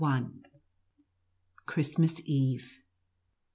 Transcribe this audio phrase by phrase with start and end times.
[1.67, 2.79] CHRISTMAS EVE.